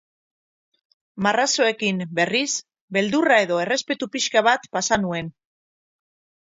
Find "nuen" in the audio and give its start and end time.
5.07-5.35